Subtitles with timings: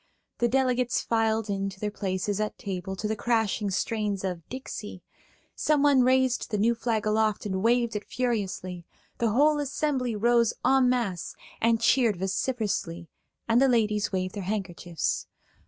[0.39, 5.03] The delegates filed in to their places at table to the crashing strains of "Dixie";
[5.55, 8.83] someone raised the new flag aloft and waved it furiously;
[9.19, 13.09] the whole assembly rose en masse and cheered vociferously,
[13.47, 15.27] and the ladies waved their handkerchiefs.